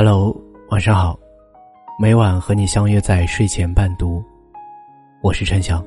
[0.00, 0.32] Hello，
[0.70, 1.18] 晚上好。
[1.98, 4.22] 每晚和你相约在睡前伴读，
[5.24, 5.84] 我是陈翔。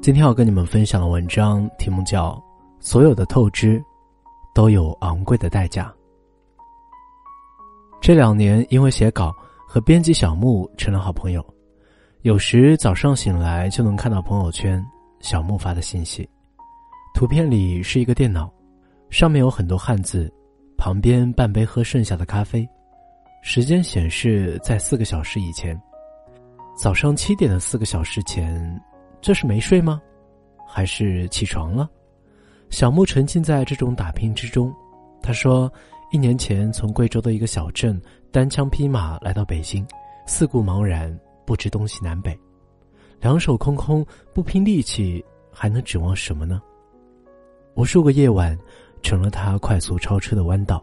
[0.00, 2.30] 今天要跟你们分享的文章题目叫
[2.80, 3.84] 《所有的透支
[4.54, 5.84] 都有昂贵的代价》。
[8.00, 9.30] 这两年因为写稿
[9.68, 11.44] 和编辑小木成了好朋友，
[12.22, 14.82] 有时早上醒来就能看到朋友圈
[15.20, 16.26] 小木发的信息，
[17.12, 18.50] 图片里是一个电脑。
[19.10, 20.32] 上面有很多汉字，
[20.76, 22.68] 旁边半杯喝剩下的咖啡，
[23.42, 25.80] 时间显示在四个小时以前，
[26.76, 28.82] 早上七点的四个小时前，
[29.20, 30.02] 这是没睡吗？
[30.66, 31.88] 还是起床了？
[32.68, 34.74] 小木沉浸在这种打拼之中。
[35.22, 35.72] 他说，
[36.10, 38.00] 一年前从贵州的一个小镇
[38.32, 39.86] 单枪匹马来到北京，
[40.26, 42.36] 四顾茫然，不知东西南北，
[43.20, 44.04] 两手空空，
[44.34, 46.60] 不拼力气，还能指望什么呢？
[47.76, 48.58] 无数个夜晚。
[49.02, 50.82] 成了他快速超车的弯道。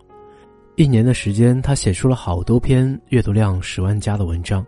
[0.76, 4.66] 一年的时间，他写出了好多篇阅读量十万加的文章，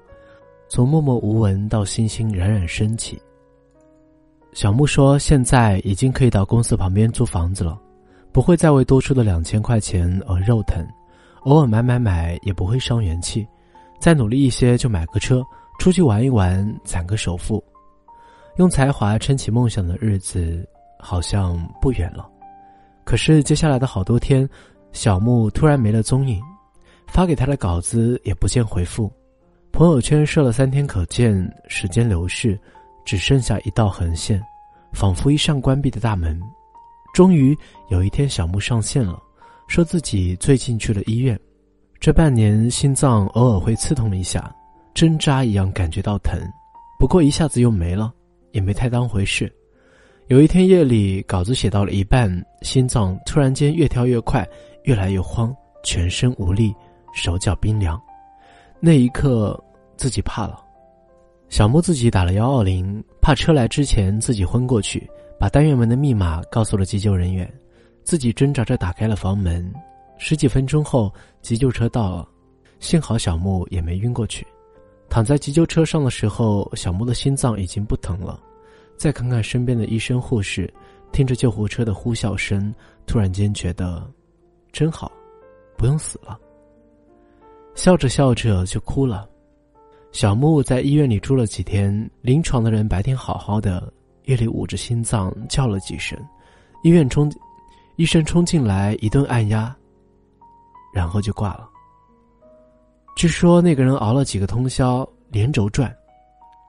[0.69, 3.19] 从默默无闻到星星冉冉升起。
[4.53, 7.77] 小木说：“现在已经可以到公司旁边租房子了，
[8.31, 10.85] 不会再为多出的两千块钱而肉疼，
[11.41, 13.45] 偶尔买买买也不会伤元气。
[13.99, 15.43] 再努力一些就买个车，
[15.79, 17.63] 出去玩一玩，攒个首付，
[18.57, 20.63] 用才华撑起梦想的日子，
[20.99, 22.29] 好像不远了。”
[23.05, 24.49] 可是接下来的好多天，
[24.91, 26.41] 小木突然没了踪影，
[27.07, 29.09] 发给他的稿子也不见回复，
[29.71, 32.59] 朋友圈设了三天可见，时间流逝，
[33.05, 34.41] 只剩下一道横线，
[34.91, 36.41] 仿佛一扇关闭的大门。
[37.13, 37.55] 终于
[37.89, 39.21] 有一天，小木上线了，
[39.67, 41.39] 说自己最近去了医院，
[41.99, 44.53] 这半年心脏偶尔会刺痛一下，
[44.95, 46.39] 针扎一样感觉到疼，
[46.97, 48.11] 不过一下子又没了，
[48.51, 49.49] 也没太当回事。
[50.27, 52.27] 有一天夜里，稿子写到了一半，
[52.63, 54.43] 心脏突然间越跳越快，
[54.85, 56.73] 越来越慌，全身无力，
[57.13, 58.01] 手脚冰凉。
[58.79, 59.63] 那一刻，
[59.97, 60.59] 自己怕了。
[61.47, 65.07] 小木自己打了幺二零，怕车来之前自己昏过去，
[65.39, 67.47] 把单元门的密码告诉了急救人员，
[68.03, 69.71] 自己挣扎着打开了房门。
[70.17, 71.13] 十几分钟后，
[71.43, 72.27] 急救车到了，
[72.79, 74.43] 幸好小木也没晕过去。
[75.07, 78.39] 躺在急救车上的时候，小木的心脏已经不疼了。
[78.97, 80.71] 再看看身边的医生护士，
[81.11, 82.73] 听着救护车的呼啸声，
[83.05, 84.05] 突然间觉得，
[84.71, 85.11] 真好，
[85.77, 86.39] 不用死了。
[87.75, 89.27] 笑着笑着就哭了。
[90.11, 93.91] 小木在医院里住了几天，临床的人白天好好的，
[94.23, 96.17] 夜里捂着心脏叫了几声，
[96.83, 97.29] 医院冲，
[97.97, 99.75] 医生冲进来一顿按压，
[100.93, 101.69] 然后就挂了。
[103.17, 105.93] 据说那个人熬了几个通宵，连轴转，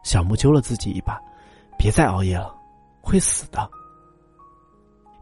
[0.02, 1.20] 小木揪了自己一把。
[1.78, 2.54] 别再熬夜了，
[3.00, 3.70] 会死的。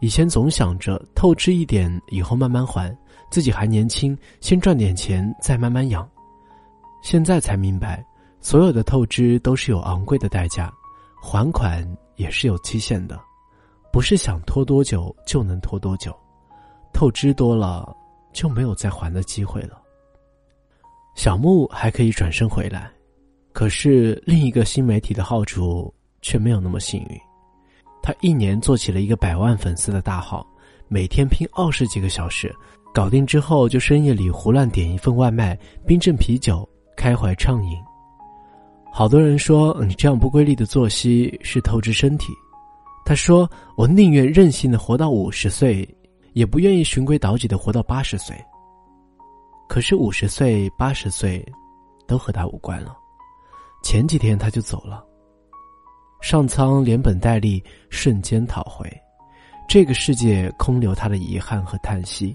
[0.00, 2.94] 以前总想着透支一点，以后慢慢还，
[3.30, 6.06] 自己还年轻，先赚点钱再慢慢养。
[7.02, 8.04] 现在才明白，
[8.40, 10.72] 所有的透支都是有昂贵的代价，
[11.22, 13.18] 还款也是有期限的，
[13.92, 16.14] 不是想拖多久就能拖多久，
[16.92, 17.94] 透支多了
[18.32, 19.80] 就没有再还的机会了。
[21.14, 22.90] 小木还可以转身回来，
[23.52, 25.92] 可是另一个新媒体的号主。
[26.24, 27.20] 却没有那么幸运，
[28.02, 30.44] 他一年做起了一个百万粉丝的大号，
[30.88, 32.52] 每天拼二十几个小时，
[32.94, 35.54] 搞定之后就深夜里胡乱点一份外卖，
[35.86, 37.76] 冰镇啤酒，开怀畅饮。
[38.90, 42.32] 好多人说你这样不规律的作息是透支身体，
[43.04, 43.46] 他说
[43.76, 45.86] 我宁愿任性的活到五十岁，
[46.32, 48.34] 也不愿意循规蹈矩的活到八十岁。
[49.68, 51.44] 可是五十岁、八十岁，
[52.06, 52.96] 都和他无关了。
[53.82, 55.04] 前几天他就走了。
[56.24, 58.90] 上苍连本带利，瞬间讨回，
[59.68, 62.34] 这个世界空留他的遗憾和叹息。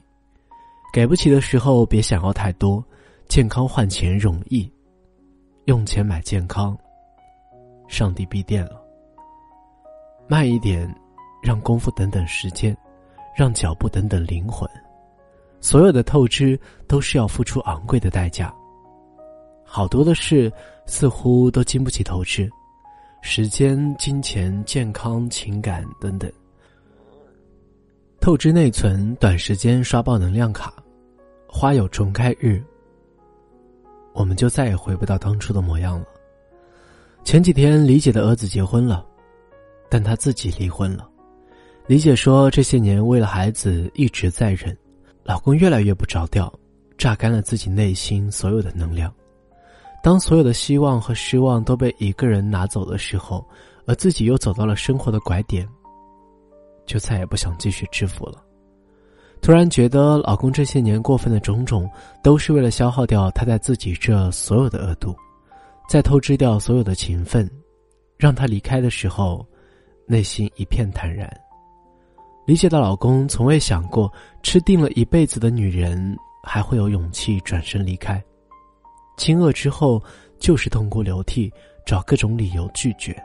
[0.93, 2.85] 给不起的时候，别想要太多。
[3.27, 4.71] 健康换钱容易，
[5.65, 6.77] 用钱买健康，
[7.87, 8.79] 上帝闭店了。
[10.27, 10.87] 慢一点，
[11.41, 12.77] 让功夫等等时间，
[13.35, 14.69] 让脚步等等灵魂。
[15.61, 18.53] 所有的透支都是要付出昂贵的代价。
[19.65, 20.51] 好多的事
[20.85, 22.47] 似乎都经不起透支。
[23.21, 26.31] 时间、金钱、健康、情感等等，
[28.19, 30.73] 透支内存，短时间刷爆能量卡，
[31.47, 32.63] 花有重开日，
[34.13, 36.05] 我们就再也回不到当初的模样了。
[37.23, 39.05] 前几天，李姐的儿子结婚了，
[39.89, 41.07] 但她自己离婚了。
[41.85, 44.75] 李姐说，这些年为了孩子一直在忍，
[45.23, 46.51] 老公越来越不着调，
[46.97, 49.13] 榨干了自己内心所有的能量。
[50.01, 53.45] 当所有的希望和失望都被一个人拿走的时候，
[53.85, 55.67] 而自己又走到了生活的拐点，
[56.85, 58.43] 就再也不想继续支付了。
[59.41, 61.89] 突然觉得老公这些年过分的种种，
[62.21, 65.15] 都是为了消耗掉他在自己这所有的额度，
[65.87, 67.49] 再透支掉所有的情分，
[68.17, 69.45] 让他离开的时候，
[70.05, 71.29] 内心一片坦然。
[72.45, 74.11] 理解到老公从未想过
[74.43, 78.21] 吃定了一辈子的女人还会有勇气转身离开，
[79.19, 80.01] 亲恶之后
[80.39, 81.53] 就是痛哭流涕，
[81.85, 83.15] 找各种理由拒绝。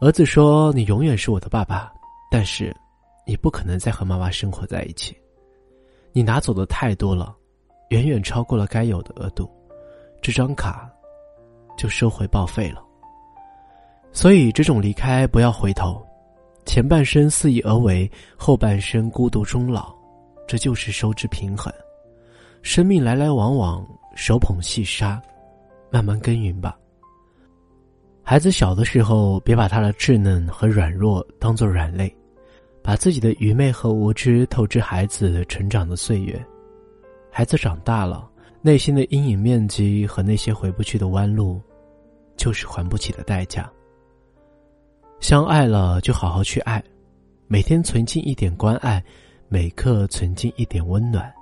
[0.00, 1.92] 儿子说：“你永远是我的爸爸，
[2.28, 2.74] 但是。”
[3.26, 5.16] 你不可能再和妈妈生活在一起，
[6.12, 7.34] 你拿走的太多了，
[7.88, 9.50] 远远超过了该有的额度，
[10.20, 10.86] 这张卡
[11.74, 12.84] 就收回报废了。
[14.12, 16.06] 所以这种离开不要回头，
[16.66, 19.90] 前半生肆意而为，后半生孤独终老，
[20.46, 21.72] 这就是收支平衡。
[22.60, 23.82] 生命来来往往，
[24.14, 25.20] 手捧细沙，
[25.90, 26.78] 慢慢耕耘吧。
[28.22, 32.14] 孩子小的时候，别把他的稚嫩和软弱当做软肋。
[32.86, 36.38] 把自己的愚昧和无知透支孩子成长的岁月，
[37.30, 38.28] 孩子长大了，
[38.60, 41.58] 内心的阴影面积和那些回不去的弯路，
[42.36, 43.72] 就是还不起的代价。
[45.18, 46.84] 相爱了就好好去爱，
[47.46, 49.02] 每天存进一点关爱，
[49.48, 51.32] 每刻存进一点温暖，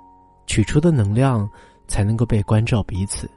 [0.47, 1.45] 取出的能量
[1.87, 3.29] 才能够被关照彼此。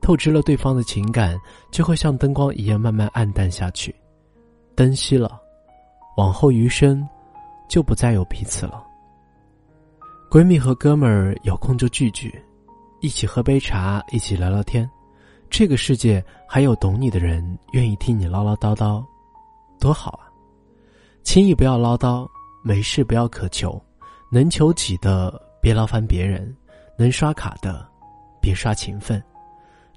[0.00, 1.36] 透支了对方的情感，
[1.72, 3.94] 就会像灯光一样慢慢暗淡下去，
[4.74, 5.40] 灯熄了。
[6.16, 7.06] 往后余生，
[7.68, 8.82] 就不再有彼此了。
[10.30, 12.34] 闺蜜和哥们儿有空就聚聚，
[13.00, 14.88] 一起喝杯茶，一起聊聊天。
[15.50, 19.04] 这个世界还有懂你的人，愿意听你唠唠叨叨，
[19.78, 20.26] 多好啊！
[21.22, 22.28] 轻易不要唠叨，
[22.62, 23.80] 没事不要渴求，
[24.30, 26.54] 能求己的别劳烦别人，
[26.98, 27.86] 能刷卡的
[28.40, 29.22] 别刷情分，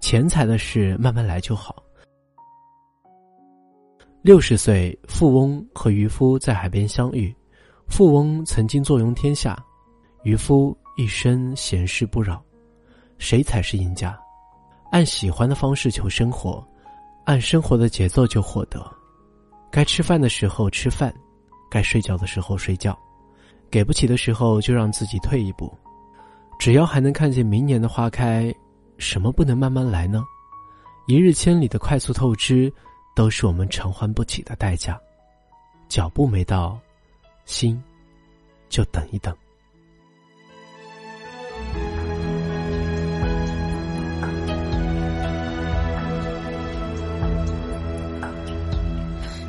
[0.01, 1.81] 钱财的事慢慢来就好。
[4.21, 7.33] 六十岁，富翁和渔夫在海边相遇。
[7.87, 9.57] 富翁曾经坐拥天下，
[10.23, 12.43] 渔夫一生闲事不扰。
[13.17, 14.19] 谁才是赢家？
[14.91, 16.65] 按喜欢的方式求生活，
[17.25, 18.85] 按生活的节奏就获得。
[19.71, 21.13] 该吃饭的时候吃饭，
[21.71, 22.97] 该睡觉的时候睡觉。
[23.71, 25.71] 给不起的时候就让自己退一步。
[26.59, 28.53] 只要还能看见明年的花开，
[28.99, 30.21] 什么不能慢慢来呢？
[31.07, 32.71] 一日千里的快速透支。
[33.15, 34.97] 都是我们偿还不起的代价，
[35.89, 36.79] 脚步没到，
[37.43, 37.83] 心
[38.69, 39.35] 就等一等。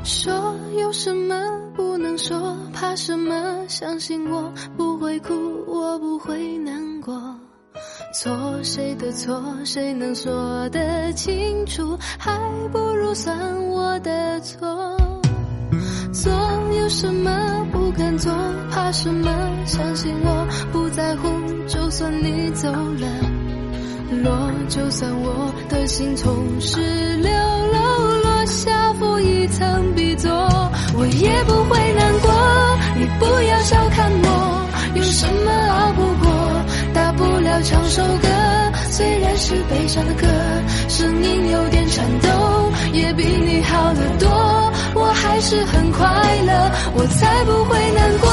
[0.02, 1.36] 说有什么
[1.76, 3.68] 不能说，怕什么？
[3.68, 5.32] 相信我不会哭，
[5.68, 7.14] 我不会难过。
[8.12, 8.32] 错
[8.62, 11.96] 谁的错，谁能说得清楚？
[12.18, 12.38] 还
[12.72, 13.36] 不如算
[13.68, 14.96] 我的错。
[16.12, 16.32] 做
[16.76, 18.32] 有什么不敢做？
[18.70, 19.30] 怕什么？
[19.64, 21.28] 相信我不在乎，
[21.68, 23.06] 就算你走了，
[24.22, 26.80] 落就算我的心从十
[27.16, 30.32] 六楼落下负一层 B 座，
[30.98, 31.89] 我也不会
[37.50, 38.28] 了唱首歌，
[38.90, 40.26] 虽然是悲伤的歌，
[40.88, 42.28] 声音有点颤抖，
[42.92, 44.28] 也比你好得多。
[44.94, 46.06] 我还是很快
[46.46, 48.30] 乐，我才不会难过。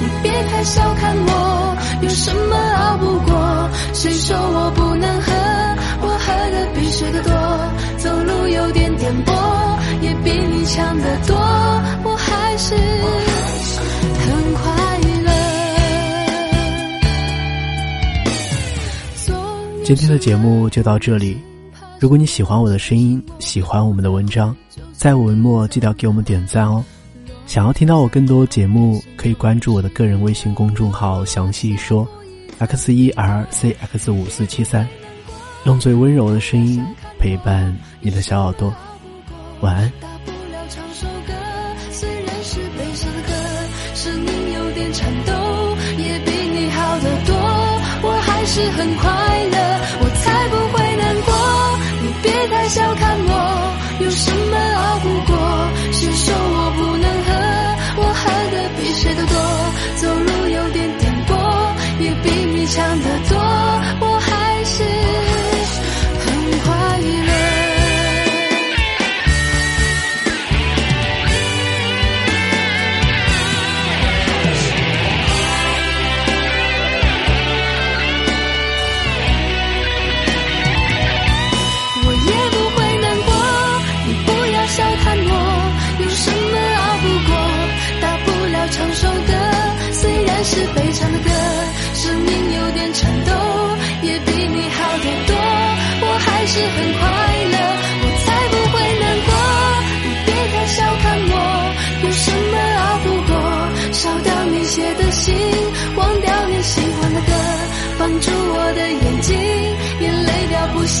[0.00, 3.70] 你别太小看我，有什么熬不过？
[3.92, 5.32] 谁说我不能喝？
[6.02, 7.32] 我喝的比谁的多，
[7.98, 9.32] 走路有点颠簸，
[10.00, 11.34] 也比你强得多。
[12.04, 12.13] 我
[19.84, 21.36] 今天的节目就到这里。
[22.00, 24.56] 如果你喜欢我的声音，喜欢我们的文章，
[24.94, 26.82] 在文末记得给我们点赞哦。
[27.46, 32.08] 想要听到我更多节目，可以关注我的个人微信公众号“详细说
[32.58, 34.88] ”，x 一 r c x 五四七三，
[35.64, 36.82] 用最温柔的声音
[37.18, 38.72] 陪伴你的小耳朵。
[39.60, 39.92] 晚安。
[45.96, 47.36] 也比你好得多，
[48.02, 49.23] 我还是很快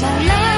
[0.00, 0.53] 掉你